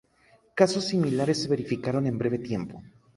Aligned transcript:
Casos 0.55 0.85
similares 0.85 1.43
se 1.43 1.47
verificaron 1.47 2.07
en 2.07 2.17
breve 2.17 2.39
tiempo. 2.39 2.81